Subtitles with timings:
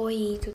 [0.00, 0.46] Oi, tudo